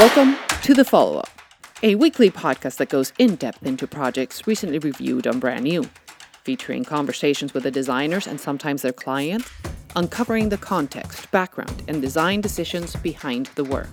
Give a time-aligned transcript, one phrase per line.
[0.00, 1.28] Welcome to The Follow Up,
[1.82, 5.90] a weekly podcast that goes in depth into projects recently reviewed on Brand New,
[6.42, 9.50] featuring conversations with the designers and sometimes their clients,
[9.94, 13.90] uncovering the context, background, and design decisions behind the work.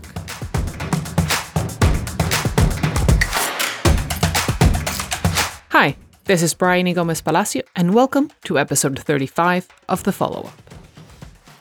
[5.72, 10.62] Hi, this is Brian Gomez Palacio, and welcome to episode 35 of The Follow Up.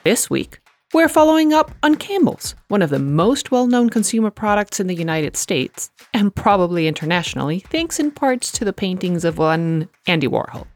[0.04, 0.60] This week,
[0.96, 4.94] we're following up on Campbell's, one of the most well known consumer products in the
[4.94, 10.66] United States, and probably internationally, thanks in parts to the paintings of one Andy Warhol.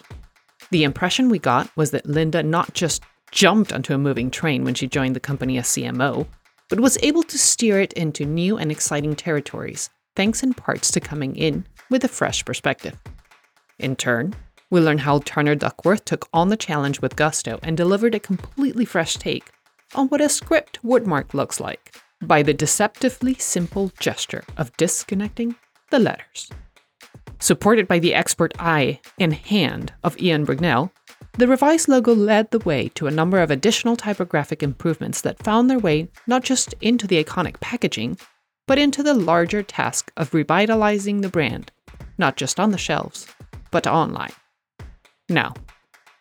[0.69, 4.75] The impression we got was that Linda not just jumped onto a moving train when
[4.75, 6.27] she joined the company as CMO,
[6.69, 10.99] but was able to steer it into new and exciting territories, thanks in parts to
[10.99, 12.95] coming in with a fresh perspective.
[13.79, 14.35] In turn,
[14.71, 18.85] we learn how Turner Duckworth took on the challenge with gusto and delivered a completely
[18.85, 19.51] fresh take
[19.93, 25.55] on what a script wordmark looks like by the deceptively simple gesture of disconnecting
[25.89, 26.49] the letters.
[27.39, 30.91] Supported by the expert eye and hand of Ian Brignell,
[31.37, 35.69] the revised logo led the way to a number of additional typographic improvements that found
[35.69, 38.17] their way not just into the iconic packaging,
[38.67, 41.71] but into the larger task of revitalizing the brand,
[42.17, 43.27] not just on the shelves,
[43.71, 44.31] but online.
[45.31, 45.53] Now,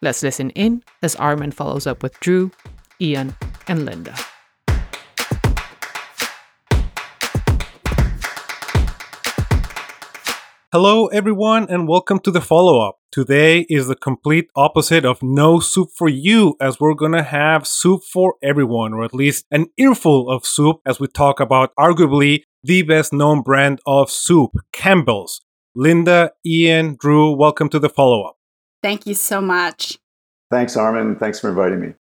[0.00, 2.52] let's listen in as Armin follows up with Drew,
[3.00, 3.34] Ian,
[3.66, 4.14] and Linda.
[10.72, 12.98] Hello, everyone, and welcome to the follow up.
[13.10, 18.02] Today is the complete opposite of no soup for you, as we're gonna have soup
[18.04, 22.82] for everyone, or at least an earful of soup, as we talk about arguably the
[22.82, 25.40] best known brand of soup, Campbell's.
[25.74, 28.36] Linda, Ian, Drew, welcome to the follow up.
[28.82, 29.98] Thank you so much.
[30.50, 31.16] Thanks, Armin.
[31.16, 31.94] Thanks for inviting me.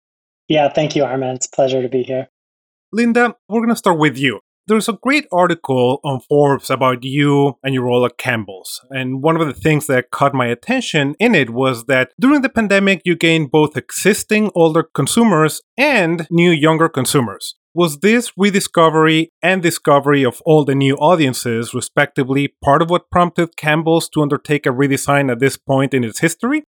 [0.48, 1.36] Yeah, thank you, Armin.
[1.36, 2.28] It's a pleasure to be here.
[2.92, 4.40] Linda, we're going to start with you.
[4.66, 8.80] There's a great article on Forbes about you and your role at Campbell's.
[8.92, 12.50] And one of the things that caught my attention in it was that during the
[12.50, 17.56] pandemic, you gained both existing older consumers and new younger consumers.
[17.74, 23.56] Was this rediscovery and discovery of all the new audiences, respectively, part of what prompted
[23.58, 26.64] Campbell's to undertake a redesign at this point in its history?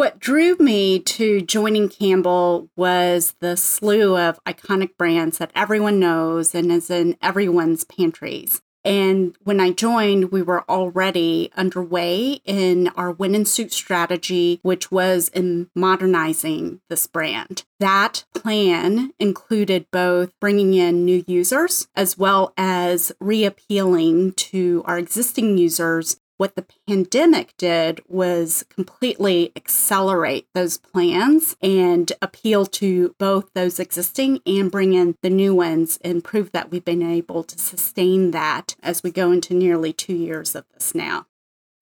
[0.00, 6.54] What drew me to joining Campbell was the slew of iconic brands that everyone knows
[6.54, 8.62] and is in everyone's pantries.
[8.82, 14.90] And when I joined, we were already underway in our win and soup strategy, which
[14.90, 17.64] was in modernizing this brand.
[17.78, 25.58] That plan included both bringing in new users as well as reappealing to our existing
[25.58, 33.78] users what the pandemic did was completely accelerate those plans and appeal to both those
[33.78, 38.30] existing and bring in the new ones and prove that we've been able to sustain
[38.30, 41.26] that as we go into nearly two years of this now.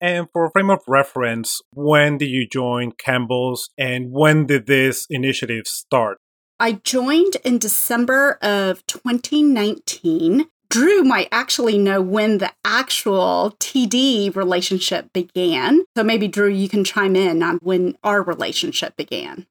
[0.01, 5.07] And for a frame of reference, when did you join Campbell's and when did this
[5.09, 6.17] initiative start?
[6.59, 15.11] I joined in December of 2019 Drew might actually know when the actual TD relationship
[15.13, 15.83] began.
[15.97, 19.47] So maybe, Drew, you can chime in on when our relationship began.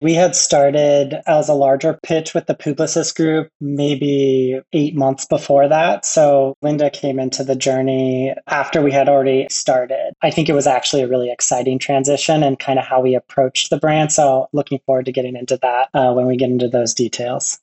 [0.00, 5.68] We had started as a larger pitch with the Publicis group maybe eight months before
[5.68, 6.04] that.
[6.04, 10.12] So Linda came into the journey after we had already started.
[10.20, 13.70] I think it was actually a really exciting transition and kind of how we approached
[13.70, 14.12] the brand.
[14.12, 17.58] So looking forward to getting into that uh, when we get into those details.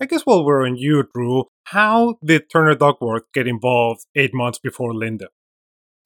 [0.00, 4.60] I guess while we're on you, Drew, how did Turner Duckworth get involved eight months
[4.60, 5.28] before Linda?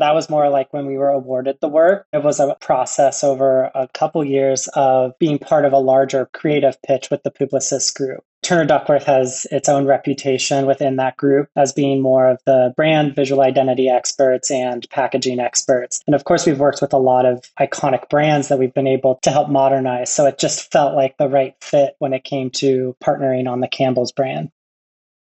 [0.02, 2.08] That was more like when we were awarded the work.
[2.12, 6.76] It was a process over a couple years of being part of a larger creative
[6.82, 8.24] pitch with the Publicis group.
[8.42, 13.14] Turner Duckworth has its own reputation within that group as being more of the brand
[13.14, 16.02] visual identity experts and packaging experts.
[16.08, 19.20] And of course, we've worked with a lot of iconic brands that we've been able
[19.22, 20.12] to help modernize.
[20.12, 23.68] So it just felt like the right fit when it came to partnering on the
[23.68, 24.50] Campbell's brand.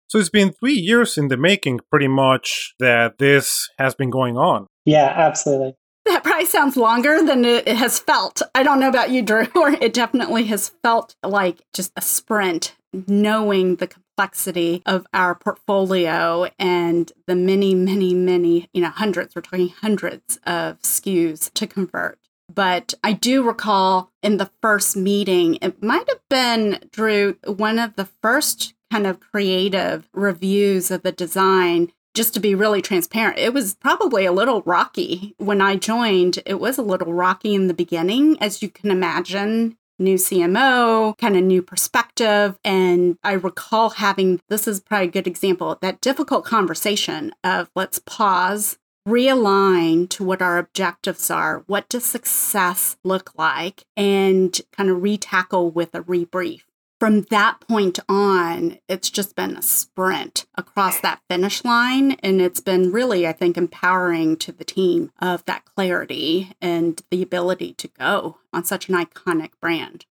[0.07, 4.35] So it's been three years in the making, pretty much, that this has been going
[4.35, 4.67] on.
[4.85, 5.75] Yeah, absolutely.
[6.05, 8.41] That probably sounds longer than it has felt.
[8.55, 13.75] I don't know about you, Drew, it definitely has felt like just a sprint, knowing
[13.75, 19.69] the complexity of our portfolio and the many, many, many, you know, hundreds, we're talking
[19.69, 22.17] hundreds of SKUs to convert.
[22.53, 27.95] But I do recall in the first meeting, it might have been, Drew, one of
[27.95, 33.53] the first kind of creative reviews of the design just to be really transparent, it
[33.53, 36.39] was probably a little rocky when I joined.
[36.45, 39.77] It was a little rocky in the beginning, as you can imagine.
[39.99, 42.57] New CMO, kind of new perspective.
[42.65, 47.99] And I recall having this is probably a good example that difficult conversation of let's
[47.99, 51.63] pause, realign to what our objectives are.
[51.67, 53.83] What does success look like?
[53.95, 56.63] And kind of retackle with a rebrief
[57.01, 62.11] from that point on, it's just been a sprint across that finish line.
[62.21, 67.23] And it's been really, I think, empowering to the team of that clarity and the
[67.23, 70.05] ability to go on such an iconic brand.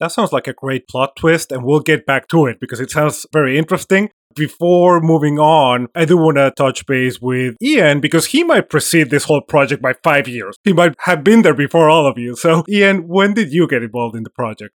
[0.00, 2.90] That sounds like a great plot twist, and we'll get back to it because it
[2.90, 4.10] sounds very interesting.
[4.34, 9.10] Before moving on, I do want to touch base with Ian because he might precede
[9.10, 10.56] this whole project by five years.
[10.64, 12.34] He might have been there before all of you.
[12.34, 14.74] So, Ian, when did you get involved in the project?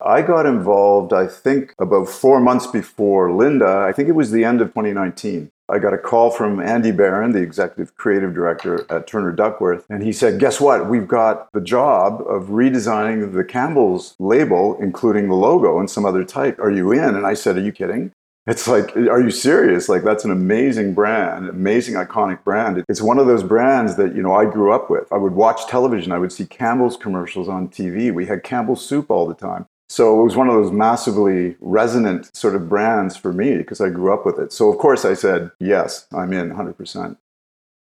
[0.00, 3.84] I got involved, I think, about four months before Linda.
[3.88, 5.50] I think it was the end of 2019.
[5.70, 10.02] I got a call from Andy Barron, the executive creative director at Turner Duckworth, and
[10.02, 10.88] he said, Guess what?
[10.88, 16.24] We've got the job of redesigning the Campbell's label, including the logo and some other
[16.24, 16.58] type.
[16.58, 17.16] Are you in?
[17.16, 18.12] And I said, Are you kidding?
[18.46, 19.90] It's like, are you serious?
[19.90, 22.82] Like, that's an amazing brand, amazing iconic brand.
[22.88, 25.12] It's one of those brands that, you know, I grew up with.
[25.12, 28.10] I would watch television, I would see Campbell's commercials on TV.
[28.10, 29.66] We had Campbell's soup all the time.
[29.88, 33.88] So it was one of those massively resonant sort of brands for me because I
[33.88, 34.52] grew up with it.
[34.52, 37.16] So of course I said, yes, I'm in 100%.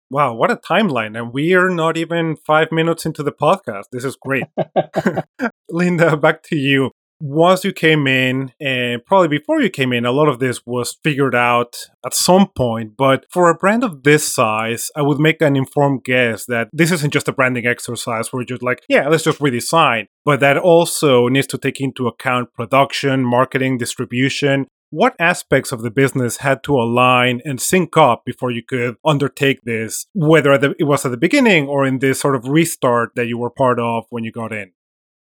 [0.09, 1.19] Wow, what a timeline.
[1.19, 3.87] And we are not even five minutes into the podcast.
[3.91, 4.45] This is great.
[5.69, 10.13] Linda, back to you once you came in, and probably before you came in, a
[10.13, 12.97] lot of this was figured out at some point.
[12.97, 16.93] But for a brand of this size, I would make an informed guess that this
[16.93, 20.59] isn't just a branding exercise where you're just like, yeah, let's just redesign, but that
[20.59, 24.67] also needs to take into account production, marketing, distribution.
[24.91, 29.63] What aspects of the business had to align and sync up before you could undertake
[29.65, 33.37] this, whether it was at the beginning or in this sort of restart that you
[33.37, 34.73] were part of when you got in?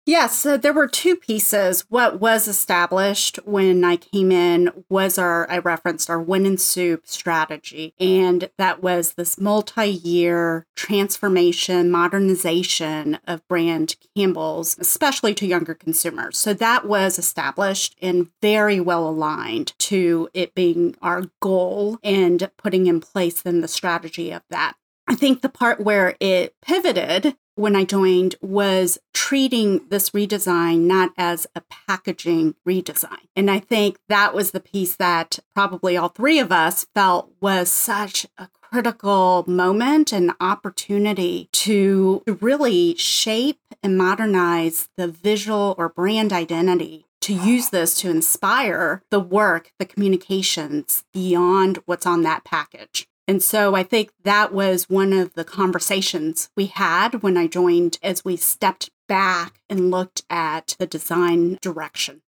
[0.09, 1.85] Yes, so there were two pieces.
[1.87, 7.03] What was established when I came in was our, I referenced our win and soup
[7.05, 7.93] strategy.
[7.99, 16.39] And that was this multi year transformation, modernization of brand Campbell's, especially to younger consumers.
[16.39, 22.87] So that was established and very well aligned to it being our goal and putting
[22.87, 24.73] in place then the strategy of that.
[25.07, 31.11] I think the part where it pivoted when I joined was treating this redesign not
[31.17, 33.27] as a packaging redesign.
[33.35, 37.69] And I think that was the piece that probably all three of us felt was
[37.69, 46.31] such a critical moment and opportunity to really shape and modernize the visual or brand
[46.31, 53.09] identity to use this to inspire the work, the communications beyond what's on that package.
[53.29, 57.99] And so I think that was one of the conversations we had when I joined
[58.01, 62.23] as we stepped back and looked at the design direction.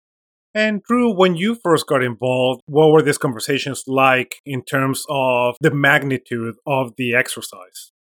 [0.53, 5.55] And Drew, when you first got involved, what were these conversations like in terms of
[5.59, 7.91] the magnitude of the exercise?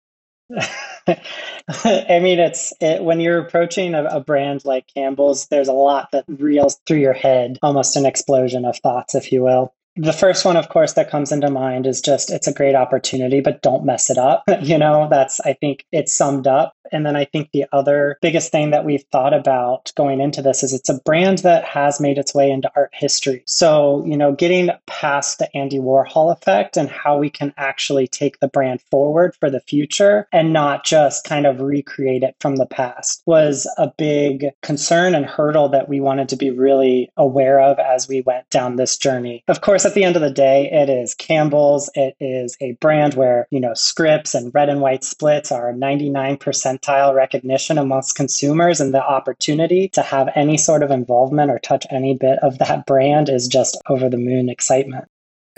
[1.06, 6.10] I mean, it's it, when you're approaching a, a, brand like Campbell's, there's a lot
[6.12, 9.72] that reels through your head, almost an explosion of thoughts, if you will.
[9.96, 13.40] The first one, of course, that comes into mind is just it's a great opportunity,
[13.40, 14.44] but don't mess it up.
[14.62, 16.74] you know, that's, I think it's summed up.
[16.92, 20.62] And then I think the other biggest thing that we've thought about going into this
[20.62, 23.42] is it's a brand that has made its way into art history.
[23.46, 28.40] So, you know, getting past the Andy Warhol effect and how we can actually take
[28.40, 32.66] the brand forward for the future and not just kind of recreate it from the
[32.66, 37.78] past was a big concern and hurdle that we wanted to be really aware of
[37.78, 39.44] as we went down this journey.
[39.48, 41.90] Of course, at the end of the day, it is Campbell's.
[41.94, 46.38] It is a brand where, you know, scripts and red and white splits are 99
[46.38, 51.84] percentile recognition amongst consumers and the opportunity to have any sort of involvement or touch
[51.90, 55.09] any bit of that brand is just over the moon excitement.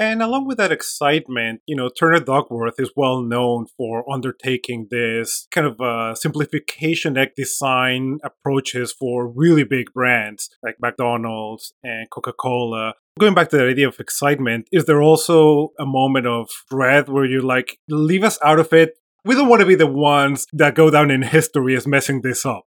[0.02, 5.46] And along with that excitement, you know, Turner Duckworth is well known for undertaking this
[5.52, 12.32] kind of uh, simplification egg design approaches for really big brands like McDonald's and Coca
[12.32, 12.94] Cola.
[13.16, 17.24] Going back to the idea of excitement, is there also a moment of dread where
[17.24, 18.98] you're like, leave us out of it?
[19.24, 22.44] We don't want to be the ones that go down in history as messing this
[22.44, 22.64] up.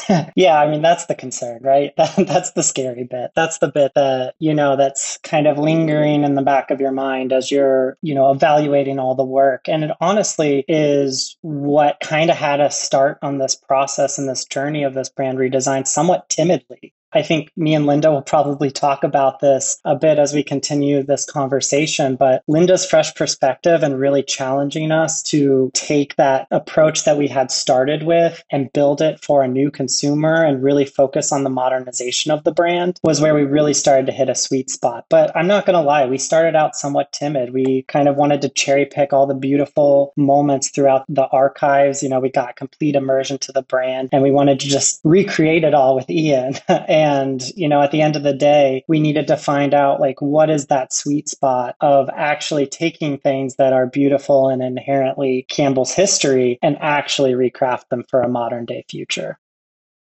[0.36, 1.92] yeah, I mean that's the concern, right?
[2.16, 3.30] that's the scary bit.
[3.34, 6.92] That's the bit that, you know, that's kind of lingering in the back of your
[6.92, 9.68] mind as you're, you know, evaluating all the work.
[9.68, 14.44] And it honestly is what kind of had us start on this process and this
[14.44, 16.92] journey of this brand redesign somewhat timidly.
[17.12, 21.02] I think me and Linda will probably talk about this a bit as we continue
[21.02, 22.16] this conversation.
[22.16, 27.50] But Linda's fresh perspective and really challenging us to take that approach that we had
[27.50, 32.32] started with and build it for a new consumer and really focus on the modernization
[32.32, 35.06] of the brand was where we really started to hit a sweet spot.
[35.08, 37.52] But I'm not going to lie, we started out somewhat timid.
[37.52, 42.02] We kind of wanted to cherry pick all the beautiful moments throughout the archives.
[42.02, 45.64] You know, we got complete immersion to the brand and we wanted to just recreate
[45.64, 46.54] it all with Ian.
[46.96, 50.22] And, you know, at the end of the day, we needed to find out like
[50.22, 55.92] what is that sweet spot of actually taking things that are beautiful and inherently Campbell's
[55.92, 59.38] history and actually recraft them for a modern day future.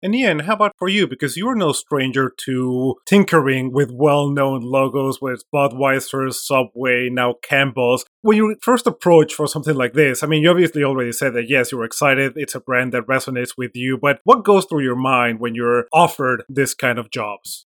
[0.01, 1.09] And Ian, how about for you?
[1.09, 8.05] Because you're no stranger to tinkering with well known logos, it's Budweiser, Subway, now Campbell's.
[8.23, 11.49] When you first approach for something like this, I mean, you obviously already said that
[11.49, 14.97] yes, you're excited, it's a brand that resonates with you, but what goes through your
[14.97, 17.67] mind when you're offered this kind of jobs?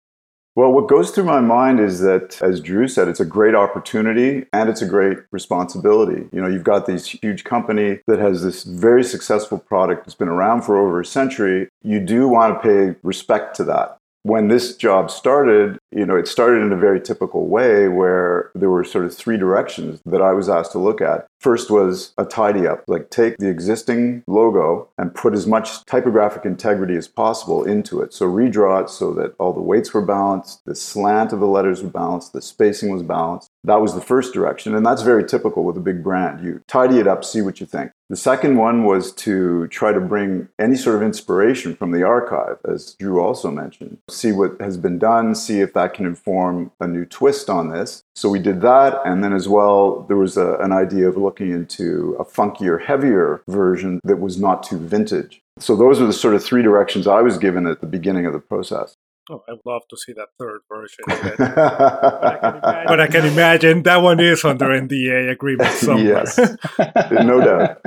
[0.55, 4.45] Well, what goes through my mind is that, as Drew said, it's a great opportunity
[4.53, 6.29] and it's a great responsibility.
[6.31, 10.29] You know, you've got this huge company that has this very successful product that's been
[10.29, 11.67] around for over a century.
[11.83, 16.27] You do want to pay respect to that when this job started, you know, it
[16.27, 20.33] started in a very typical way where there were sort of three directions that I
[20.33, 21.27] was asked to look at.
[21.39, 26.43] First was a tidy up, like take the existing logo and put as much typographic
[26.43, 28.15] integrity as possible into it.
[28.15, 31.83] So redraw it so that all the weights were balanced, the slant of the letters
[31.83, 33.51] were balanced, the spacing was balanced.
[33.65, 34.75] That was the first direction.
[34.75, 36.43] And that's very typical with a big brand.
[36.43, 37.91] You tidy it up, see what you think.
[38.09, 42.59] The second one was to try to bring any sort of inspiration from the archive,
[42.63, 43.97] as Drew also mentioned.
[44.11, 48.03] See what has been done, see if that can inform a new twist on this.
[48.15, 49.01] So we did that.
[49.05, 53.41] And then as well, there was a, an idea of looking into a funkier, heavier
[53.47, 55.41] version that was not too vintage.
[55.57, 58.33] So those are the sort of three directions I was given at the beginning of
[58.33, 58.95] the process.
[59.29, 61.03] Oh, I'd love to see that third version.
[61.07, 66.25] but, I but, I can imagine that one is under NDA agreement somewhere.
[66.25, 66.37] yes,
[67.11, 67.81] no doubt.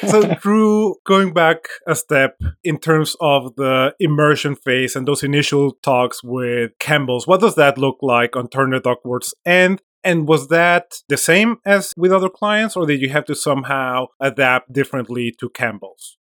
[0.08, 5.72] so, Drew, going back a step in terms of the immersion phase and those initial
[5.84, 9.82] talks with Campbell's, what does that look like on Turner Duckworth's end?
[10.02, 14.06] And was that the same as with other clients, or did you have to somehow
[14.18, 16.18] adapt differently to Campbell's?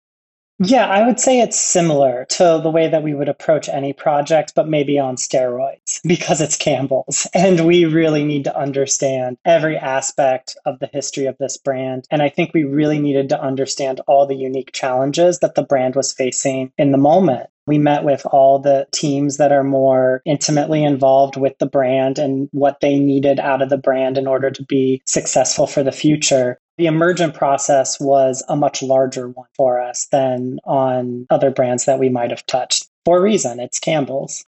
[0.62, 4.54] Yeah, I would say it's similar to the way that we would approach any project,
[4.56, 7.28] but maybe on steroids because it's Campbell's.
[7.34, 12.06] And we really need to understand every aspect of the history of this brand.
[12.12, 15.96] And I think we really needed to understand all the unique challenges that the brand
[15.96, 17.50] was facing in the moment.
[17.66, 22.50] We met with all the teams that are more intimately involved with the brand and
[22.52, 26.60] what they needed out of the brand in order to be successful for the future
[26.80, 32.00] the emergent process was a much larger one for us than on other brands that
[32.00, 32.88] we might have touched.
[33.04, 34.46] For a reason, it's Campbell's.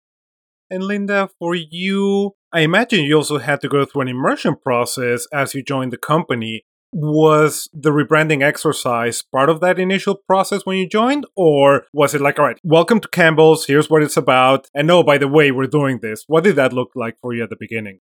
[0.70, 5.26] And Linda, for you, I imagine you also had to go through an immersion process
[5.34, 6.66] as you joined the company.
[6.94, 11.26] Was the rebranding exercise part of that initial process when you joined?
[11.36, 15.02] Or was it like, all right, welcome to Campbell's, here's what it's about, and oh,
[15.02, 16.26] by the way, we're doing this?
[16.28, 18.02] What did that look like for you at the beginning?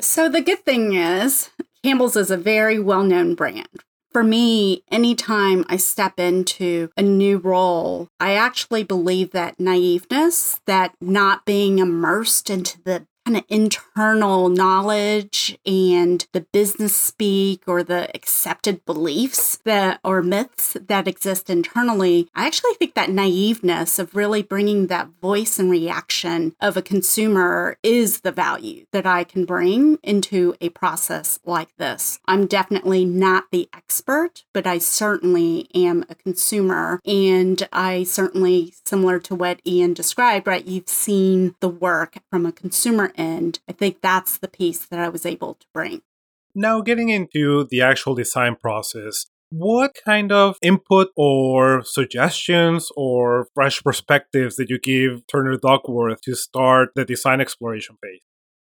[0.00, 1.50] So, the good thing is,
[1.82, 3.68] Campbell's is a very well known brand.
[4.12, 10.94] For me, anytime I step into a new role, I actually believe that naiveness, that
[11.00, 18.08] not being immersed into the kind of internal knowledge and the business speak or the
[18.14, 24.42] accepted beliefs that or myths that exist internally, I actually think that naiveness of really
[24.42, 29.98] bringing that voice and reaction of a consumer is the value that I can bring
[30.04, 32.20] into a process like this.
[32.28, 39.18] I'm definitely not the expert, but I certainly am a consumer and I certainly similar
[39.20, 40.64] to what Ian described, right?
[40.64, 43.60] You've seen the work from a consumer end.
[43.68, 46.02] I think that's the piece that I was able to bring.
[46.54, 53.82] Now, getting into the actual design process, what kind of input or suggestions or fresh
[53.82, 58.20] perspectives did you give Turner Duckworth to start the design exploration phase?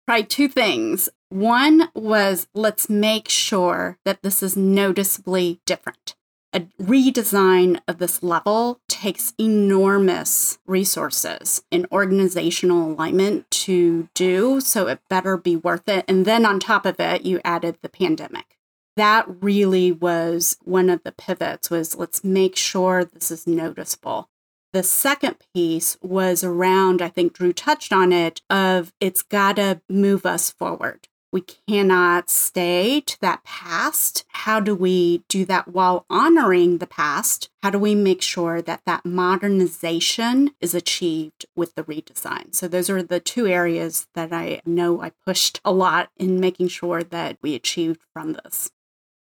[0.08, 1.10] Probably two things.
[1.30, 6.15] One was let's make sure that this is noticeably different
[6.56, 15.02] a redesign of this level takes enormous resources and organizational alignment to do, so it
[15.10, 16.06] better be worth it.
[16.08, 18.58] And then on top of it, you added the pandemic.
[18.96, 24.30] That really was one of the pivots was let's make sure this is noticeable.
[24.72, 29.82] The second piece was around, I think Drew touched on it, of it's got to
[29.90, 31.10] move us forward.
[31.36, 34.24] We cannot stay to that past.
[34.30, 37.50] How do we do that while honoring the past?
[37.62, 42.56] How do we make sure that that modernization is achieved with the redesign?
[42.56, 46.70] So, those are the two areas that I know I pushed a lot in making
[46.70, 48.72] sure that we achieved from this.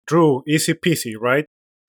[0.07, 1.47] Drew, easy peasy, right?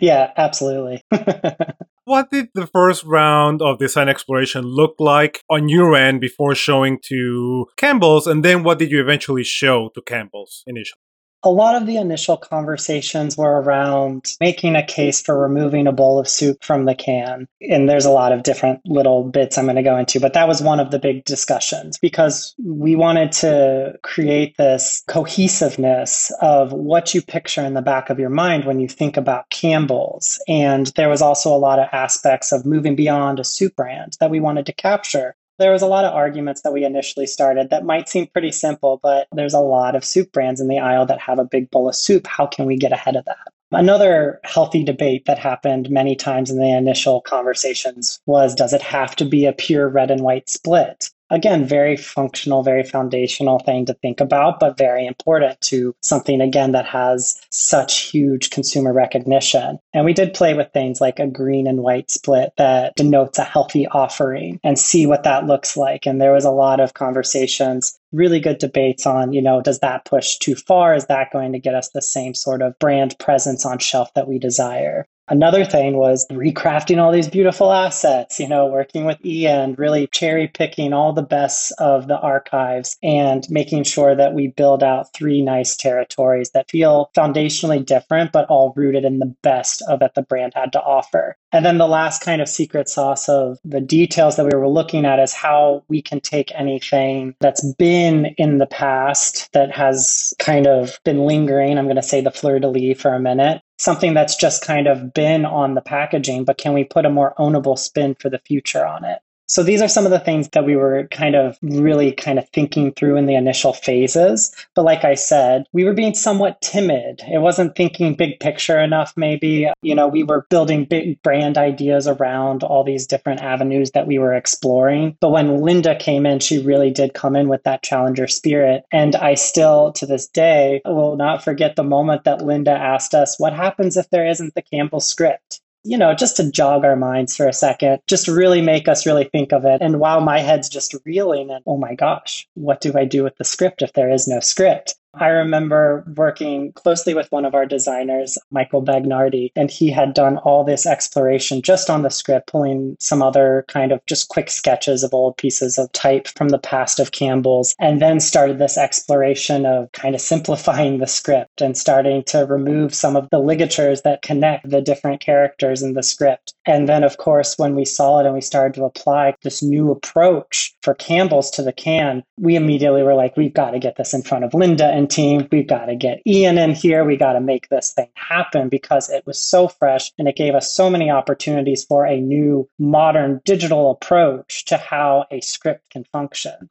[0.00, 1.02] yeah, absolutely.
[2.10, 6.98] what did the first round of design exploration look like on your end before showing
[7.04, 8.26] to Campbell's?
[8.26, 10.98] And then what did you eventually show to Campbell's initially?
[11.42, 16.18] A lot of the initial conversations were around making a case for removing a bowl
[16.18, 17.48] of soup from the can.
[17.62, 20.48] And there's a lot of different little bits I'm going to go into, but that
[20.48, 27.14] was one of the big discussions because we wanted to create this cohesiveness of what
[27.14, 30.42] you picture in the back of your mind when you think about Campbell's.
[30.46, 34.30] And there was also a lot of aspects of moving beyond a soup brand that
[34.30, 37.84] we wanted to capture there was a lot of arguments that we initially started that
[37.84, 41.20] might seem pretty simple, but there's a lot of soup brands in the aisle that
[41.20, 42.26] have a big bowl of soup.
[42.26, 43.52] How can we get ahead of that?
[43.70, 49.14] Another healthy debate that happened many times in the initial conversations was does it have
[49.16, 51.10] to be a pure red and white split?
[51.30, 56.72] Again, very functional, very foundational thing to think about, but very important to something, again,
[56.72, 59.78] that has such huge consumer recognition.
[59.94, 63.44] And we did play with things like a green and white split that denotes a
[63.44, 66.06] healthy offering and see what that looks like.
[66.06, 70.04] And there was a lot of conversations really good debates on, you know, does that
[70.04, 70.94] push too far?
[70.94, 74.28] Is that going to get us the same sort of brand presence on shelf that
[74.28, 75.06] we desire?
[75.30, 80.48] Another thing was recrafting all these beautiful assets, you know, working with Ian, really cherry
[80.48, 85.40] picking all the best of the archives and making sure that we build out three
[85.40, 90.22] nice territories that feel foundationally different, but all rooted in the best of that the
[90.22, 91.36] brand had to offer.
[91.52, 95.04] And then the last kind of secret sauce of the details that we were looking
[95.04, 100.66] at is how we can take anything that's been in the past that has kind
[100.66, 101.78] of been lingering.
[101.78, 104.86] I'm going to say the fleur de lis for a minute something that's just kind
[104.86, 108.38] of been on the packaging, but can we put a more ownable spin for the
[108.38, 109.20] future on it?
[109.50, 112.48] So these are some of the things that we were kind of really kind of
[112.50, 114.54] thinking through in the initial phases.
[114.76, 117.22] But like I said, we were being somewhat timid.
[117.26, 119.68] It wasn't thinking big picture enough, maybe.
[119.82, 124.20] You know, we were building big brand ideas around all these different avenues that we
[124.20, 125.16] were exploring.
[125.20, 128.84] But when Linda came in, she really did come in with that challenger spirit.
[128.92, 133.36] And I still, to this day, will not forget the moment that Linda asked us,
[133.40, 135.60] What happens if there isn't the Campbell script?
[135.84, 139.24] You know, just to jog our minds for a second, just really make us really
[139.24, 139.80] think of it.
[139.80, 143.36] And while my head's just reeling and, oh my gosh, what do I do with
[143.36, 144.94] the script if there is no script?
[145.14, 150.38] I remember working closely with one of our designers, Michael Bagnardi, and he had done
[150.38, 155.02] all this exploration just on the script, pulling some other kind of just quick sketches
[155.02, 159.66] of old pieces of type from the past of Campbell's, and then started this exploration
[159.66, 164.22] of kind of simplifying the script and starting to remove some of the ligatures that
[164.22, 166.54] connect the different characters in the script.
[166.66, 169.90] And then, of course, when we saw it and we started to apply this new
[169.90, 174.14] approach for Campbell's to the can, we immediately were like, we've got to get this
[174.14, 175.48] in front of Linda team.
[175.50, 177.04] We've got to get Ian in here.
[177.04, 180.54] We got to make this thing happen because it was so fresh and it gave
[180.54, 186.04] us so many opportunities for a new modern digital approach to how a script can
[186.04, 186.70] function.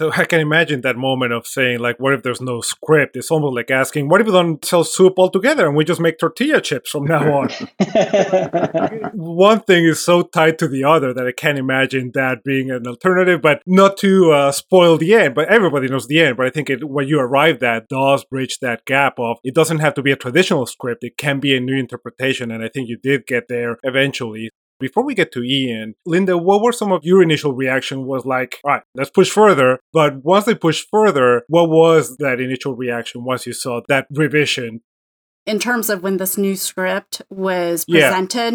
[0.00, 3.16] So I can imagine that moment of saying, like, what if there's no script?
[3.16, 6.18] It's almost like asking, what if we don't sell soup altogether and we just make
[6.18, 7.48] tortilla chips from now on?
[9.14, 12.86] One thing is so tied to the other that I can't imagine that being an
[12.86, 15.34] alternative, but not to uh, spoil the end.
[15.34, 16.36] But everybody knows the end.
[16.36, 19.80] But I think it, what you arrived at does bridge that gap of it doesn't
[19.80, 22.50] have to be a traditional script, it can be a new interpretation.
[22.50, 24.50] And I think you did get there eventually.
[24.82, 28.04] Before we get to Ian, Linda, what were some of your initial reaction?
[28.04, 29.78] Was like, all right, let's push further.
[29.92, 34.80] But once they pushed further, what was that initial reaction once you saw that revision?
[35.46, 38.54] In terms of when this new script was presented,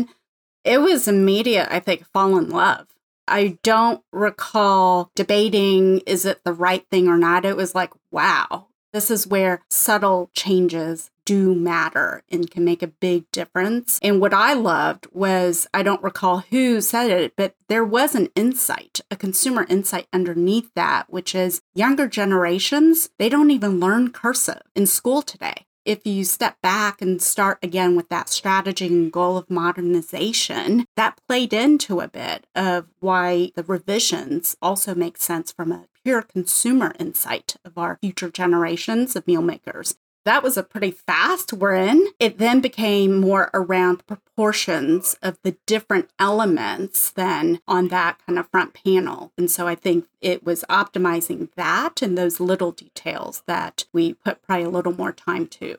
[0.65, 0.73] yeah.
[0.73, 2.87] it was immediate, I think, fall in love.
[3.25, 7.45] I don't recall debating is it the right thing or not.
[7.45, 12.87] It was like, wow, this is where subtle changes do matter and can make a
[12.87, 13.99] big difference.
[14.01, 18.29] And what I loved was I don't recall who said it, but there was an
[18.33, 24.61] insight, a consumer insight underneath that, which is younger generations, they don't even learn cursive
[24.73, 29.37] in school today if you step back and start again with that strategy and goal
[29.37, 35.71] of modernization, that played into a bit of why the revisions also make sense from
[35.71, 39.95] a pure consumer insight of our future generations of meal makers
[40.27, 42.09] that was a pretty fast win.
[42.19, 48.49] It then became more around proportions of the different elements than on that kind of
[48.49, 49.31] front panel.
[49.37, 54.41] And so I think it was optimizing that and those little details that we put
[54.41, 55.77] probably a little more time to.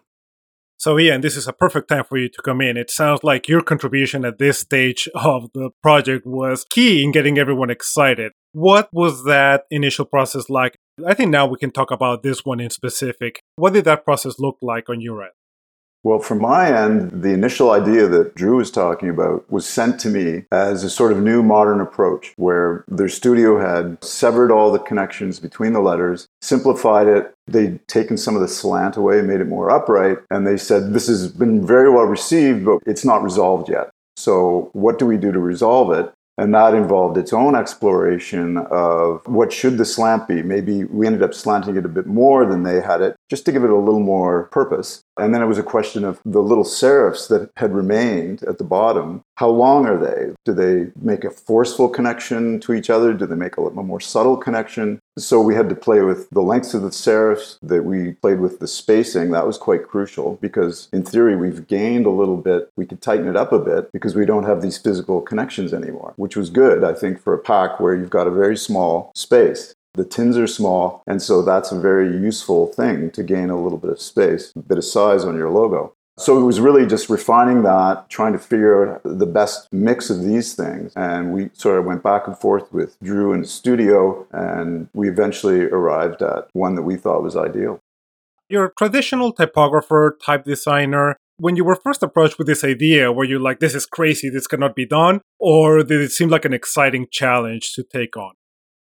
[0.79, 2.79] So, Ian, this is a perfect time for you to come in.
[2.79, 7.37] It sounds like your contribution at this stage of the project was key in getting
[7.37, 8.33] everyone excited.
[8.53, 10.79] What was that initial process like?
[11.07, 13.43] I think now we can talk about this one in specific.
[13.57, 15.33] What did that process look like on your end?
[16.05, 20.09] Well, from my end, the initial idea that Drew was talking about was sent to
[20.09, 24.79] me as a sort of new modern approach where their studio had severed all the
[24.79, 27.35] connections between the letters, simplified it.
[27.49, 31.09] They'd taken some of the slant away, made it more upright, and they said, This
[31.09, 33.91] has been very well received, but it's not resolved yet.
[34.17, 36.13] So, what do we do to resolve it?
[36.38, 40.40] And that involved its own exploration of what should the slant be.
[40.40, 43.53] Maybe we ended up slanting it a bit more than they had it, just to
[43.53, 45.03] give it a little more purpose.
[45.16, 48.64] And then it was a question of the little serifs that had remained at the
[48.64, 49.24] bottom.
[49.38, 50.35] How long are they?
[50.44, 53.12] Do they make a forceful connection to each other?
[53.12, 54.98] Do they make a, a more subtle connection?
[55.16, 58.59] So we had to play with the lengths of the serifs, that we played with
[58.59, 59.31] the spacing.
[59.31, 62.68] That was quite crucial because, in theory, we've gained a little bit.
[62.74, 66.14] We could tighten it up a bit because we don't have these physical connections anymore,
[66.16, 69.72] which was good, I think, for a pack where you've got a very small space.
[69.94, 73.79] The tins are small, and so that's a very useful thing to gain a little
[73.79, 75.94] bit of space, a bit of size on your logo.
[76.19, 80.25] So it was really just refining that, trying to figure out the best mix of
[80.25, 80.93] these things.
[80.97, 85.09] And we sort of went back and forth with Drew in the studio, and we
[85.09, 87.79] eventually arrived at one that we thought was ideal.
[88.49, 91.17] You're a traditional typographer, type designer.
[91.37, 94.49] When you were first approached with this idea, were you like, this is crazy, this
[94.49, 95.21] cannot be done?
[95.39, 98.33] Or did it seem like an exciting challenge to take on?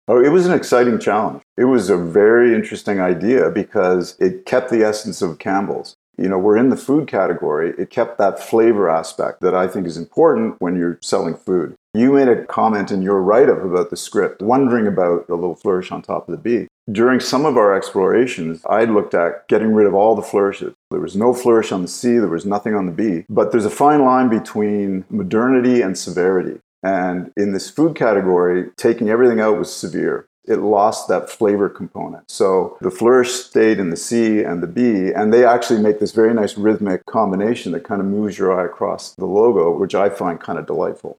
[0.08, 1.42] Oh, it was an exciting challenge.
[1.56, 5.94] It was a very interesting idea because it kept the essence of Campbell's.
[6.18, 7.74] You know, we're in the food category.
[7.78, 11.74] It kept that flavor aspect that I think is important when you're selling food.
[11.94, 15.54] You made a comment in your write up about the script, wondering about the little
[15.54, 16.68] flourish on top of the B.
[16.90, 20.74] During some of our explorations, I looked at getting rid of all the flourishes.
[20.90, 23.24] There was no flourish on the C, there was nothing on the B.
[23.28, 26.60] But there's a fine line between modernity and severity.
[26.82, 30.26] And in this food category, taking everything out was severe.
[30.44, 32.30] It lost that flavor component.
[32.30, 36.12] So the flourish stayed in the C and the B, and they actually make this
[36.12, 40.08] very nice rhythmic combination that kind of moves your eye across the logo, which I
[40.08, 41.18] find kind of delightful.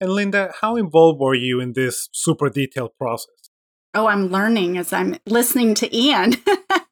[0.00, 3.50] And Linda, how involved were you in this super detailed process?
[3.94, 6.34] Oh, I'm learning as I'm listening to Ian.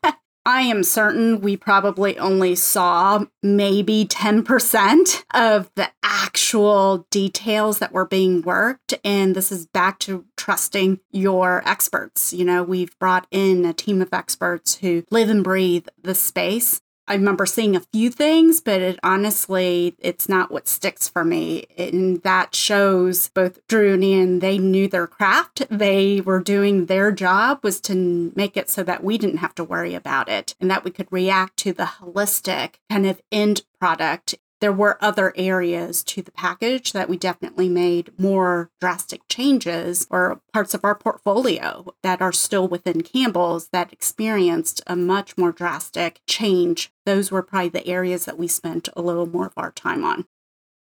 [0.46, 8.04] I am certain we probably only saw maybe 10% of the actual details that were
[8.04, 8.94] being worked.
[9.04, 12.32] And this is back to trusting your experts.
[12.32, 16.80] You know, we've brought in a team of experts who live and breathe the space.
[17.08, 21.66] I remember seeing a few things, but it honestly, it's not what sticks for me.
[21.78, 25.62] And that shows both Drew and Ian, they knew their craft.
[25.70, 29.64] They were doing their job was to make it so that we didn't have to
[29.64, 34.34] worry about it and that we could react to the holistic kind of end product
[34.60, 40.40] there were other areas to the package that we definitely made more drastic changes or
[40.52, 46.20] parts of our portfolio that are still within Campbell's that experienced a much more drastic
[46.26, 46.90] change.
[47.04, 50.24] Those were probably the areas that we spent a little more of our time on.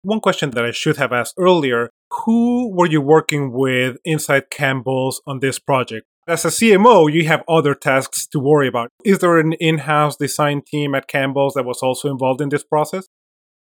[0.01, 1.89] One question that I should have asked earlier
[2.25, 6.05] who were you working with inside Campbell's on this project?
[6.27, 8.91] As a CMO, you have other tasks to worry about.
[9.03, 12.63] Is there an in house design team at Campbell's that was also involved in this
[12.63, 13.07] process?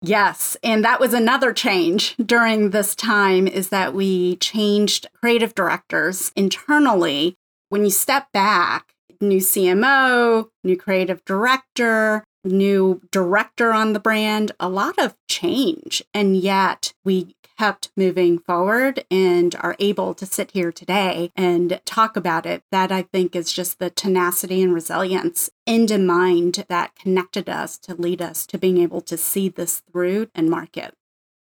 [0.02, 6.32] Yes, and that was another change during this time is that we changed creative directors
[6.38, 7.36] internally.
[7.68, 14.70] When you step back, new CMO, new creative director, new director on the brand, a
[14.70, 16.04] lot of change.
[16.14, 22.16] And yet we kept moving forward and are able to sit here today and talk
[22.16, 22.64] about it.
[22.72, 27.94] That I think is just the tenacity and resilience in mind that connected us to
[27.96, 30.94] lead us to being able to see this through and market.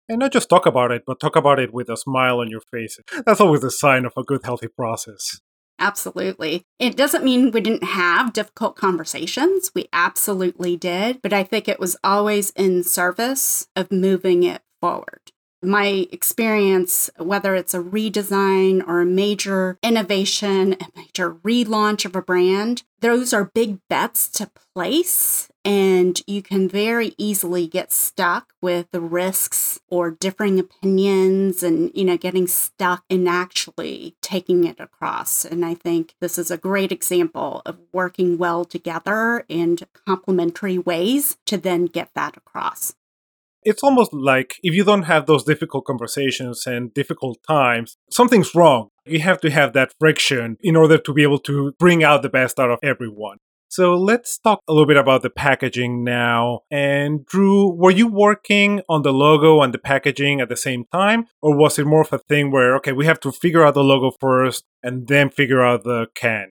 [0.08, 2.60] And not just talk about it, but talk about it with a smile on your
[2.60, 2.98] face.
[3.26, 5.40] That's always a sign of a good, healthy process.
[5.78, 6.64] Absolutely.
[6.78, 9.70] It doesn't mean we didn't have difficult conversations.
[9.74, 11.20] We absolutely did.
[11.20, 15.32] But I think it was always in service of moving it forward
[15.64, 22.22] my experience, whether it's a redesign or a major innovation, a major relaunch of a
[22.22, 25.48] brand, those are big bets to place.
[25.64, 32.04] And you can very easily get stuck with the risks or differing opinions and, you
[32.04, 35.44] know, getting stuck in actually taking it across.
[35.44, 41.38] And I think this is a great example of working well together and complementary ways
[41.46, 42.94] to then get that across
[43.64, 48.88] it's almost like if you don't have those difficult conversations and difficult times, something's wrong.
[49.06, 52.28] You have to have that friction in order to be able to bring out the
[52.28, 53.38] best out of everyone.
[53.68, 56.60] So let's talk a little bit about the packaging now.
[56.70, 61.26] And Drew, were you working on the logo and the packaging at the same time?
[61.42, 63.82] Or was it more of a thing where, okay, we have to figure out the
[63.82, 66.50] logo first and then figure out the can?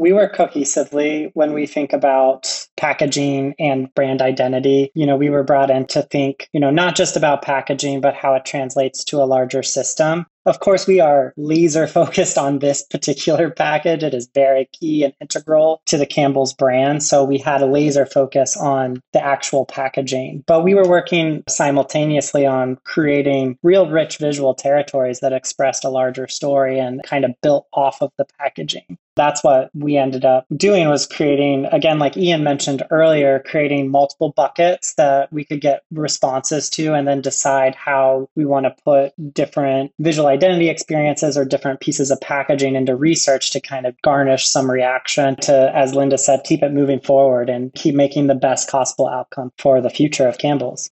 [0.00, 4.90] We work cohesively when we think about packaging and brand identity.
[4.94, 8.14] You know, we were brought in to think, you know, not just about packaging, but
[8.14, 10.24] how it translates to a larger system.
[10.50, 14.02] Of course, we are laser focused on this particular package.
[14.02, 17.04] It is very key and integral to the Campbell's brand.
[17.04, 20.42] So we had a laser focus on the actual packaging.
[20.48, 26.26] But we were working simultaneously on creating real rich visual territories that expressed a larger
[26.26, 30.88] story and kind of built off of the packaging that's what we ended up doing
[30.88, 36.70] was creating again like ian mentioned earlier creating multiple buckets that we could get responses
[36.70, 41.80] to and then decide how we want to put different visual identity experiences or different
[41.80, 46.40] pieces of packaging into research to kind of garnish some reaction to as linda said
[46.44, 50.38] keep it moving forward and keep making the best possible outcome for the future of
[50.38, 50.90] campbell's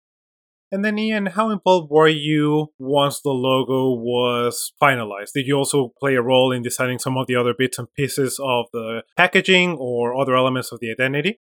[0.71, 5.34] and then, Ian, how involved were you once the logo was finalized?
[5.34, 8.39] Did you also play a role in deciding some of the other bits and pieces
[8.43, 11.39] of the packaging or other elements of the identity?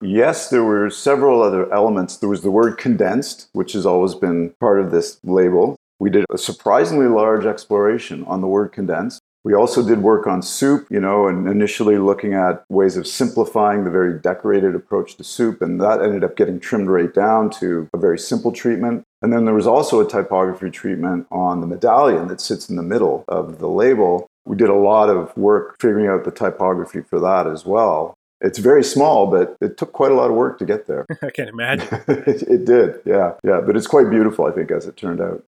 [0.00, 2.16] Yes, there were several other elements.
[2.16, 5.76] There was the word condensed, which has always been part of this label.
[6.00, 9.20] We did a surprisingly large exploration on the word condensed.
[9.44, 13.84] We also did work on soup, you know, and initially looking at ways of simplifying
[13.84, 17.86] the very decorated approach to soup, and that ended up getting trimmed right down to
[17.92, 19.04] a very simple treatment.
[19.20, 22.82] And then there was also a typography treatment on the medallion that sits in the
[22.82, 24.26] middle of the label.
[24.46, 28.14] We did a lot of work figuring out the typography for that as well.
[28.40, 31.04] It's very small, but it took quite a lot of work to get there.
[31.22, 31.88] I can imagine.
[32.08, 33.60] it, it did, yeah, yeah.
[33.60, 35.44] But it's quite beautiful, I think, as it turned out.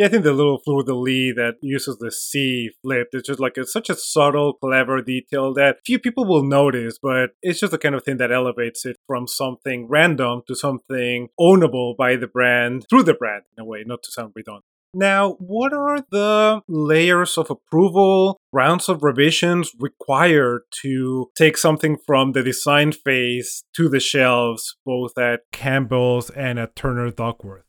[0.00, 3.38] Yeah, I think the little fleur de lis that uses the C flipped is just
[3.38, 7.72] like a, such a subtle, clever detail that few people will notice, but it's just
[7.72, 12.26] the kind of thing that elevates it from something random to something ownable by the
[12.26, 14.64] brand through the brand in a way, not to sound redundant.
[14.94, 22.32] Now, what are the layers of approval, rounds of revisions required to take something from
[22.32, 27.64] the design phase to the shelves, both at Campbell's and at Turner Duckworth?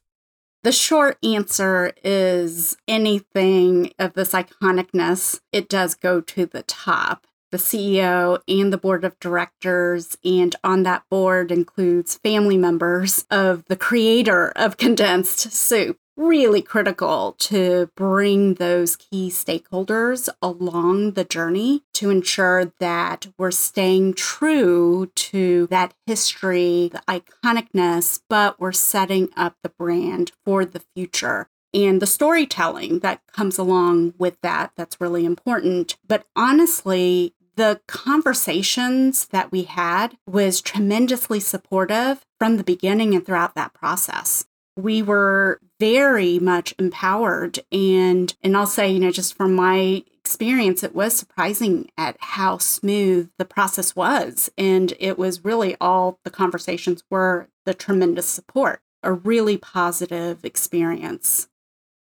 [0.63, 7.25] The short answer is anything of this iconicness, it does go to the top.
[7.51, 13.65] The CEO and the board of directors, and on that board includes family members of
[13.65, 21.83] the creator of condensed soup really critical to bring those key stakeholders along the journey
[21.93, 29.55] to ensure that we're staying true to that history, the iconicness, but we're setting up
[29.63, 31.47] the brand for the future.
[31.73, 35.97] And the storytelling that comes along with that, that's really important.
[36.07, 43.55] But honestly, the conversations that we had was tremendously supportive from the beginning and throughout
[43.55, 47.59] that process we were very much empowered.
[47.71, 52.57] And and I'll say you know just from my experience it was surprising at how
[52.57, 54.49] smooth the process was.
[54.57, 61.47] And it was really all the conversations were the tremendous support a really positive experience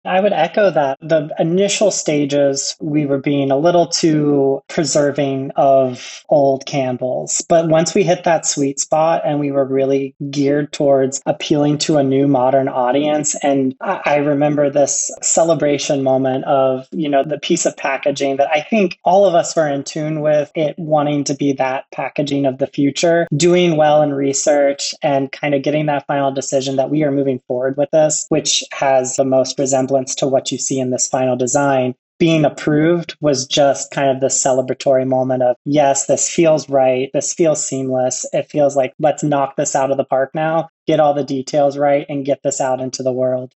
[0.05, 0.97] I would echo that.
[1.01, 7.43] The initial stages, we were being a little too preserving of old Campbell's.
[7.49, 11.97] But once we hit that sweet spot and we were really geared towards appealing to
[11.97, 17.65] a new modern audience, and I remember this celebration moment of, you know, the piece
[17.65, 21.35] of packaging that I think all of us were in tune with it wanting to
[21.35, 26.07] be that packaging of the future, doing well in research and kind of getting that
[26.07, 30.15] final decision that we are moving forward with this, which has the most resemblance resemblance
[30.15, 34.27] to what you see in this final design being approved was just kind of the
[34.27, 39.55] celebratory moment of yes this feels right this feels seamless it feels like let's knock
[39.55, 42.81] this out of the park now get all the details right and get this out
[42.81, 43.53] into the world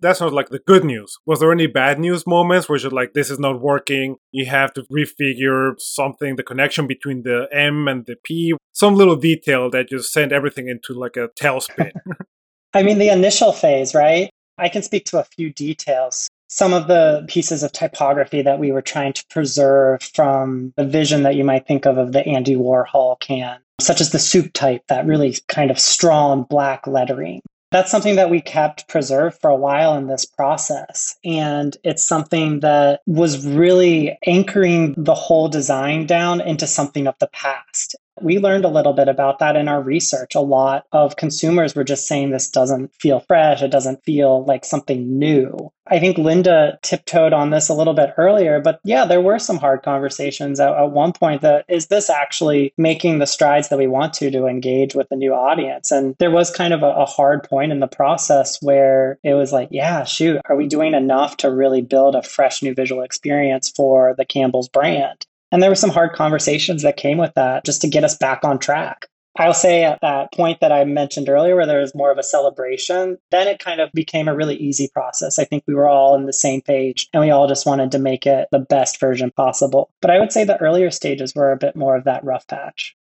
[0.00, 1.16] that sounds like the good news.
[1.24, 4.16] Was there any bad news moments where you're like, this is not working?
[4.32, 9.16] You have to refigure something, the connection between the M and the P, some little
[9.16, 11.92] detail that just sent everything into like a tailspin.
[12.74, 14.28] I mean, the initial phase, right?
[14.58, 16.28] I can speak to a few details.
[16.48, 21.24] Some of the pieces of typography that we were trying to preserve from the vision
[21.24, 24.82] that you might think of of the Andy Warhol can, such as the soup type,
[24.88, 27.40] that really kind of strong black lettering.
[27.72, 31.16] That's something that we kept preserved for a while in this process.
[31.24, 37.26] And it's something that was really anchoring the whole design down into something of the
[37.26, 37.96] past.
[38.20, 40.34] We learned a little bit about that in our research.
[40.34, 44.64] A lot of consumers were just saying this doesn't feel fresh, it doesn't feel like
[44.64, 45.72] something new.
[45.86, 49.58] I think Linda tiptoed on this a little bit earlier, but yeah, there were some
[49.58, 53.86] hard conversations at, at one point that is this actually making the strides that we
[53.86, 55.90] want to to engage with the new audience?
[55.90, 59.52] And there was kind of a, a hard point in the process where it was
[59.52, 63.68] like, yeah, shoot, are we doing enough to really build a fresh new visual experience
[63.68, 65.26] for the Campbell's brand?
[65.54, 68.42] And there were some hard conversations that came with that just to get us back
[68.42, 69.06] on track.
[69.36, 72.24] I'll say at that point that I mentioned earlier, where there was more of a
[72.24, 75.38] celebration, then it kind of became a really easy process.
[75.38, 78.00] I think we were all on the same page and we all just wanted to
[78.00, 79.90] make it the best version possible.
[80.02, 82.96] But I would say the earlier stages were a bit more of that rough patch.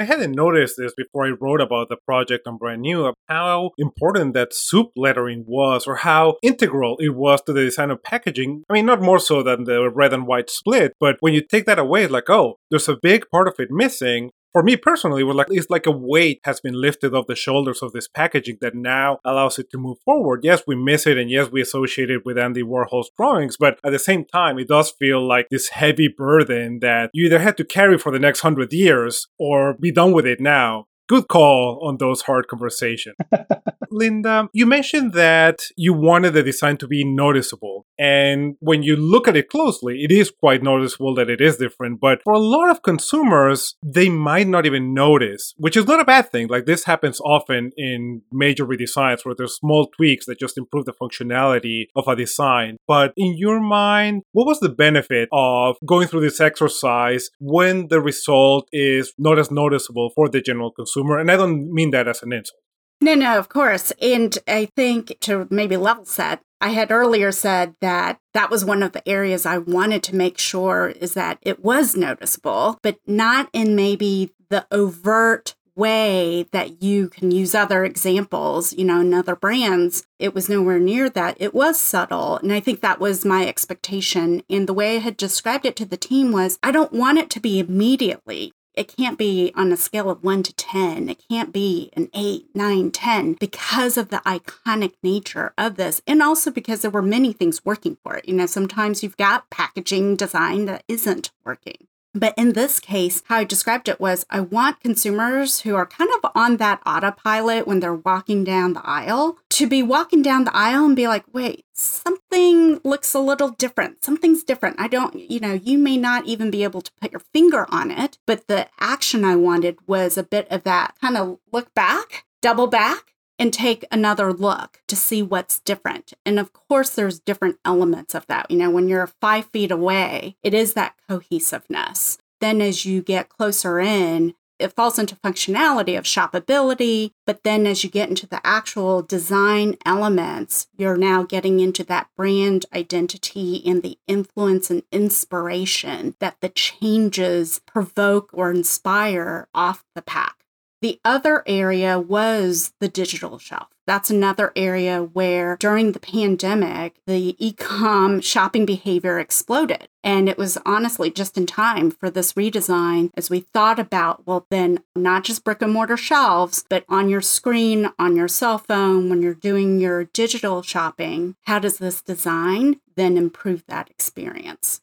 [0.00, 3.72] I hadn't noticed this before I wrote about the project on Brand New of how
[3.76, 8.64] important that soup lettering was or how integral it was to the design of packaging.
[8.70, 11.66] I mean, not more so than the red and white split, but when you take
[11.66, 15.22] that away, it's like, oh, there's a big part of it missing for me personally,
[15.22, 18.58] was like it's like a weight has been lifted off the shoulders of this packaging
[18.60, 20.40] that now allows it to move forward.
[20.42, 23.92] Yes, we miss it, and yes, we associate it with Andy Warhol's drawings, but at
[23.92, 27.64] the same time, it does feel like this heavy burden that you either had to
[27.64, 31.96] carry for the next hundred years or be done with it now good call on
[31.98, 33.16] those hard conversations.
[33.90, 37.86] Linda, you mentioned that you wanted the design to be noticeable.
[37.98, 42.00] And when you look at it closely, it is quite noticeable that it is different.
[42.00, 46.04] But for a lot of consumers, they might not even notice, which is not a
[46.04, 46.48] bad thing.
[46.48, 50.92] Like this happens often in major redesigns where there's small tweaks that just improve the
[50.92, 52.76] functionality of a design.
[52.86, 58.00] But in your mind, what was the benefit of going through this exercise when the
[58.00, 61.18] result is not as noticeable for the general consumer?
[61.18, 62.60] And I don't mean that as an insult.
[63.00, 63.92] No, no, of course.
[64.02, 68.82] And I think to maybe level set, I had earlier said that that was one
[68.82, 73.48] of the areas I wanted to make sure is that it was noticeable, but not
[73.54, 79.34] in maybe the overt way that you can use other examples, you know, in other
[79.34, 80.06] brands.
[80.18, 81.38] It was nowhere near that.
[81.40, 82.36] It was subtle.
[82.36, 84.42] And I think that was my expectation.
[84.50, 87.30] And the way I had described it to the team was I don't want it
[87.30, 91.08] to be immediately it can't be on a scale of 1 to 10.
[91.08, 96.00] It can't be an 8, 9, 10 because of the iconic nature of this.
[96.06, 98.28] And also because there were many things working for it.
[98.28, 101.88] You know, sometimes you've got packaging design that isn't working.
[102.12, 106.10] But in this case, how I described it was I want consumers who are kind
[106.16, 110.56] of on that autopilot when they're walking down the aisle to be walking down the
[110.56, 114.04] aisle and be like, wait, something looks a little different.
[114.04, 114.80] Something's different.
[114.80, 117.92] I don't, you know, you may not even be able to put your finger on
[117.92, 122.24] it, but the action I wanted was a bit of that kind of look back,
[122.42, 126.12] double back, and take another look to see what's different.
[126.26, 128.50] And of course, there's different elements of that.
[128.50, 132.18] You know, when you're five feet away, it is that cohesiveness.
[132.40, 137.12] Then as you get closer in, it falls into functionality of shoppability.
[137.26, 142.08] But then as you get into the actual design elements, you're now getting into that
[142.14, 150.02] brand identity and the influence and inspiration that the changes provoke or inspire off the
[150.02, 150.44] pack.
[150.82, 153.68] The other area was the digital shelf.
[153.86, 159.88] That's another area where during the pandemic, the e-com shopping behavior exploded.
[160.02, 164.46] And it was honestly just in time for this redesign as we thought about, well,
[164.48, 169.10] then not just brick and mortar shelves, but on your screen, on your cell phone,
[169.10, 174.80] when you're doing your digital shopping, how does this design then improve that experience?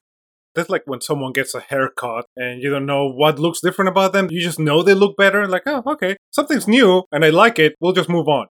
[0.58, 4.12] That's like when someone gets a haircut and you don't know what looks different about
[4.12, 4.28] them.
[4.32, 5.48] You just know they look better.
[5.48, 7.76] Like, oh, okay, something's new and I like it.
[7.80, 8.48] We'll just move on.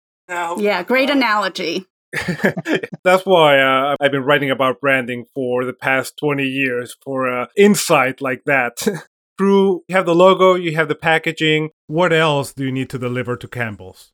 [0.61, 1.87] Yeah, great analogy.
[3.05, 7.47] That's why uh, I've been writing about branding for the past 20 years for uh,
[7.57, 8.79] insight like that.
[9.39, 11.71] Drew, you have the logo, you have the packaging.
[11.89, 14.13] What else do you need to deliver to Campbell's?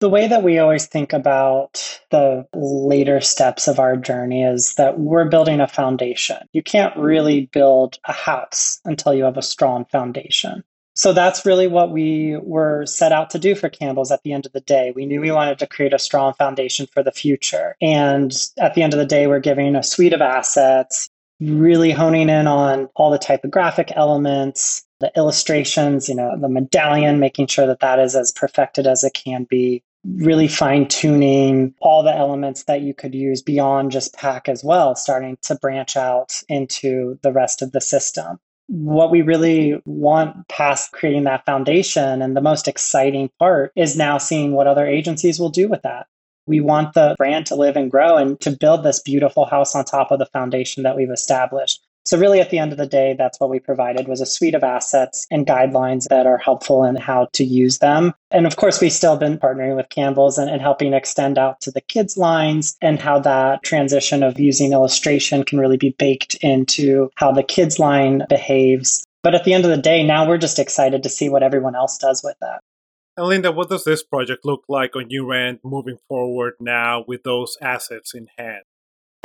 [0.00, 4.98] The way that we always think about the later steps of our journey is that
[4.98, 6.36] we're building a foundation.
[6.52, 10.64] You can't really build a house until you have a strong foundation.
[10.96, 14.46] So that's really what we were set out to do for Campbell's at the end
[14.46, 14.92] of the day.
[14.94, 17.74] We knew we wanted to create a strong foundation for the future.
[17.82, 22.28] And at the end of the day, we're giving a suite of assets, really honing
[22.28, 27.80] in on all the typographic elements, the illustrations, you know, the medallion, making sure that
[27.80, 29.82] that is as perfected as it can be,
[30.16, 34.94] really fine tuning all the elements that you could use beyond just pack as well,
[34.94, 38.38] starting to branch out into the rest of the system.
[38.66, 44.18] What we really want past creating that foundation and the most exciting part is now
[44.18, 46.06] seeing what other agencies will do with that.
[46.46, 49.84] We want the brand to live and grow and to build this beautiful house on
[49.84, 51.80] top of the foundation that we've established.
[52.06, 54.54] So really at the end of the day, that's what we provided was a suite
[54.54, 58.12] of assets and guidelines that are helpful in how to use them.
[58.30, 61.70] And of course, we've still been partnering with Campbell's and, and helping extend out to
[61.70, 67.08] the kids lines and how that transition of using illustration can really be baked into
[67.14, 69.02] how the kids line behaves.
[69.22, 71.74] But at the end of the day, now we're just excited to see what everyone
[71.74, 72.60] else does with that.
[73.16, 77.22] And Linda, what does this project look like on your end moving forward now with
[77.22, 78.64] those assets in hand?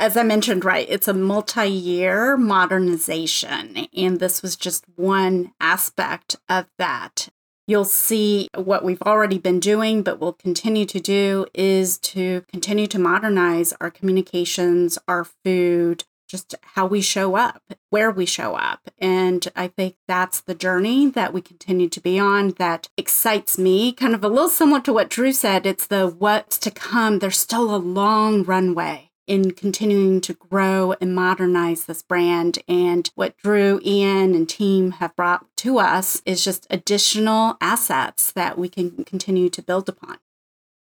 [0.00, 3.86] as I mentioned, right, it's a multi year modernization.
[3.94, 7.28] And this was just one aspect of that.
[7.66, 12.86] You'll see what we've already been doing, but will continue to do is to continue
[12.88, 18.90] to modernize our communications, our food, just how we show up, where we show up.
[18.98, 23.92] And I think that's the journey that we continue to be on that excites me.
[23.92, 27.18] Kind of a little similar to what Drew said it's the what's to come.
[27.18, 32.58] There's still a long runway in continuing to grow and modernize this brand.
[32.68, 38.58] And what Drew, Ian, and team have brought to us is just additional assets that
[38.58, 40.18] we can continue to build upon.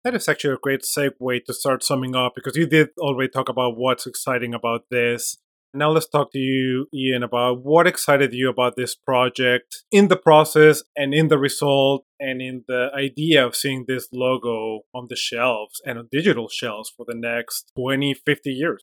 [0.05, 3.49] That is actually a great segue to start summing up because you did already talk
[3.49, 5.37] about what's exciting about this.
[5.73, 10.15] Now let's talk to you, Ian, about what excited you about this project in the
[10.15, 15.17] process and in the result and in the idea of seeing this logo on the
[15.17, 18.81] shelves and on digital shelves for the next 20, 50 years.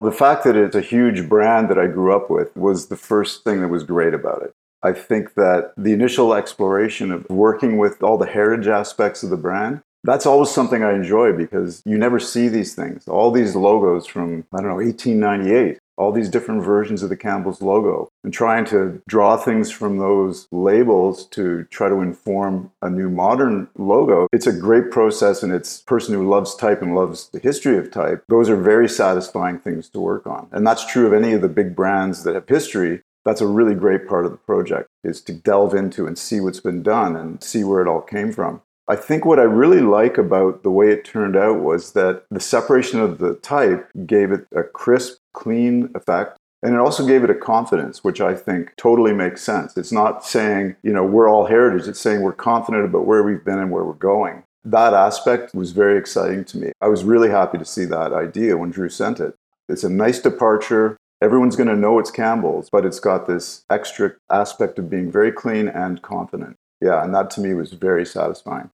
[0.00, 3.44] The fact that it's a huge brand that I grew up with was the first
[3.44, 4.52] thing that was great about it.
[4.82, 9.36] I think that the initial exploration of working with all the heritage aspects of the
[9.36, 13.06] brand that's always something I enjoy because you never see these things.
[13.08, 17.60] All these logos from, I don't know, 1898 all these different versions of the Campbell's
[17.60, 23.10] logo and trying to draw things from those labels to try to inform a new
[23.10, 24.26] modern logo.
[24.32, 27.90] It's a great process and it's person who loves type and loves the history of
[27.90, 28.24] type.
[28.28, 30.48] Those are very satisfying things to work on.
[30.52, 33.02] And that's true of any of the big brands that have history.
[33.26, 36.60] That's a really great part of the project is to delve into and see what's
[36.60, 38.62] been done and see where it all came from.
[38.90, 42.40] I think what I really like about the way it turned out was that the
[42.40, 46.36] separation of the type gave it a crisp, clean effect.
[46.64, 49.76] And it also gave it a confidence, which I think totally makes sense.
[49.76, 51.86] It's not saying, you know, we're all heritage.
[51.86, 54.42] It's saying we're confident about where we've been and where we're going.
[54.64, 56.72] That aspect was very exciting to me.
[56.80, 59.36] I was really happy to see that idea when Drew sent it.
[59.68, 60.96] It's a nice departure.
[61.22, 65.30] Everyone's going to know it's Campbell's, but it's got this extra aspect of being very
[65.30, 66.56] clean and confident.
[66.80, 68.70] Yeah, and that to me was very satisfying.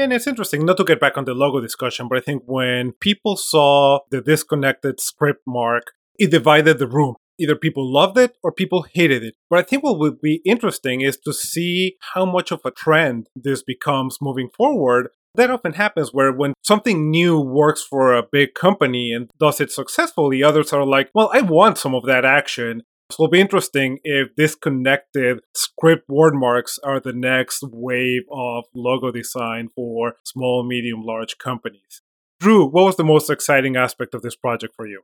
[0.00, 2.92] And it's interesting, not to get back on the logo discussion, but I think when
[3.00, 7.16] people saw the disconnected script mark, it divided the room.
[7.38, 9.34] Either people loved it or people hated it.
[9.50, 13.28] But I think what would be interesting is to see how much of a trend
[13.36, 15.08] this becomes moving forward.
[15.34, 19.70] That often happens where when something new works for a big company and does it
[19.70, 22.84] successfully, others are like, well, I want some of that action.
[23.10, 29.10] So it'll be interesting if disconnected script word marks are the next wave of logo
[29.10, 32.02] design for small, medium, large companies.
[32.38, 35.02] Drew, what was the most exciting aspect of this project for you?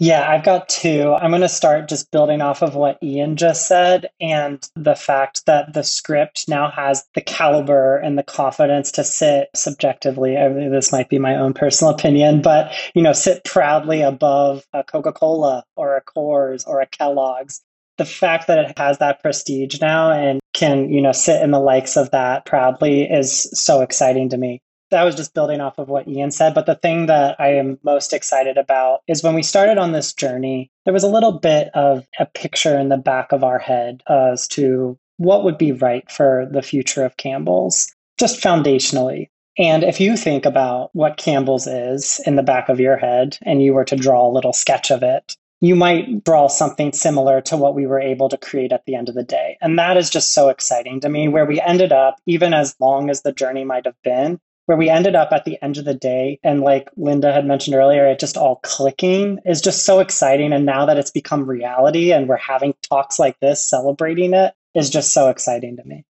[0.00, 1.14] Yeah, I've got two.
[1.14, 5.46] I'm going to start just building off of what Ian just said and the fact
[5.46, 10.36] that the script now has the caliber and the confidence to sit subjectively.
[10.36, 14.64] I mean, this might be my own personal opinion, but you know, sit proudly above
[14.72, 17.62] a Coca-Cola or a Coors or a Kellogg's.
[17.96, 21.60] The fact that it has that prestige now and can, you know, sit in the
[21.60, 24.60] likes of that proudly is so exciting to me
[24.94, 26.54] that was just building off of what Ian said.
[26.54, 30.12] But the thing that I am most excited about is when we started on this
[30.12, 34.02] journey, there was a little bit of a picture in the back of our head
[34.08, 39.28] as to what would be right for the future of Campbell's, just foundationally.
[39.56, 43.62] And if you think about what Campbell's is in the back of your head and
[43.62, 47.56] you were to draw a little sketch of it, you might draw something similar to
[47.56, 49.56] what we were able to create at the end of the day.
[49.60, 53.08] And that is just so exciting to me, where we ended up, even as long
[53.08, 55.94] as the journey might have been, where we ended up at the end of the
[55.94, 60.52] day and like linda had mentioned earlier it just all clicking is just so exciting.
[60.52, 64.90] And now that it's become reality and we're having talks like this celebrating it is
[64.90, 66.04] just so exciting to me.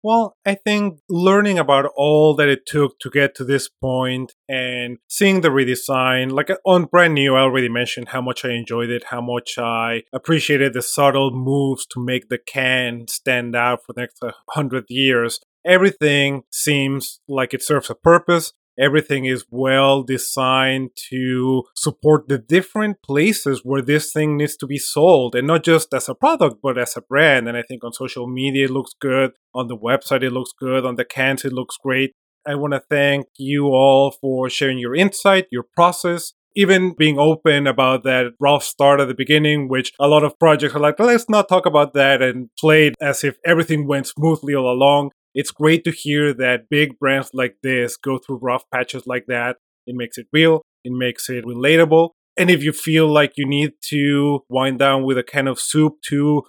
[0.00, 4.98] Well, I think learning about all that it took to get to this point and
[5.08, 9.06] seeing the redesign, like on brand new, I already mentioned how much I enjoyed it,
[9.10, 14.02] how much I appreciated the subtle moves to make the can stand out for the
[14.02, 18.52] next hundred years everything seems like it serves a purpose.
[18.78, 24.78] Everything is well designed to support the different places where this thing needs to be
[24.78, 27.48] sold and not just as a product, but as a brand.
[27.48, 29.32] And I think on social media, it looks good.
[29.52, 30.86] On the website, it looks good.
[30.86, 32.12] On the cans, it looks great.
[32.46, 37.66] I want to thank you all for sharing your insight, your process, even being open
[37.66, 41.28] about that rough start at the beginning, which a lot of projects are like, let's
[41.28, 45.84] not talk about that and played as if everything went smoothly all along it's great
[45.84, 49.58] to hear that big brands like this go through rough patches like that.
[49.86, 52.10] It makes it real, it makes it relatable.
[52.36, 56.02] And if you feel like you need to wind down with a can of soup
[56.08, 56.42] to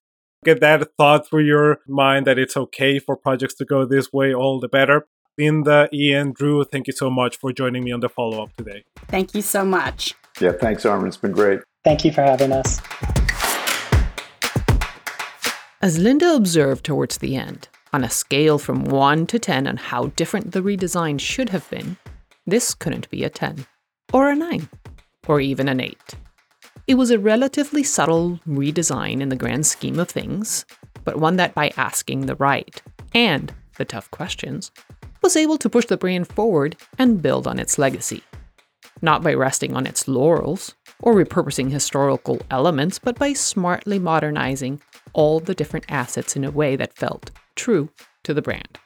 [0.44, 4.34] get that thought through your mind that it's okay for projects to go this way,
[4.34, 5.06] all the better.
[5.38, 8.86] Linda, Ian, Drew, thank you so much for joining me on the follow up today.
[9.08, 10.16] Thank you so much.
[10.42, 11.10] Yeah, thanks, Armin.
[11.10, 11.60] It's been great.
[11.84, 12.82] Thank you for having us.
[15.80, 20.08] As Linda observed towards the end, on a scale from 1 to 10 on how
[20.16, 21.98] different the redesign should have been,
[22.46, 23.66] this couldn't be a 10,
[24.14, 24.70] or a 9,
[25.28, 25.98] or even an 8.
[26.88, 30.66] It was a relatively subtle redesign in the grand scheme of things,
[31.04, 32.82] but one that by asking the right
[33.14, 34.72] and the tough questions
[35.22, 38.24] was able to push the brand forward and build on its legacy.
[39.02, 44.82] Not by resting on its laurels or repurposing historical elements, but by smartly modernizing
[45.14, 47.90] all the different assets in a way that felt true
[48.24, 48.80] to the brand.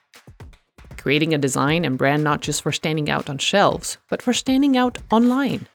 [0.97, 4.75] Creating a design and brand not just for standing out on shelves, but for standing
[4.75, 5.67] out online,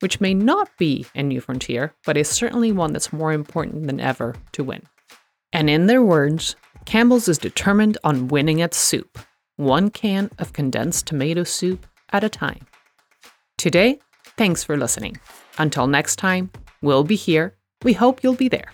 [0.00, 4.00] which may not be a new frontier, but is certainly one that's more important than
[4.00, 4.82] ever to win.
[5.52, 9.18] And in their words, Campbell's is determined on winning at soup,
[9.56, 12.66] one can of condensed tomato soup at a time.
[13.58, 14.00] Today,
[14.36, 15.18] thanks for listening.
[15.58, 16.50] Until next time,
[16.82, 17.54] we'll be here.
[17.84, 18.72] We hope you'll be there.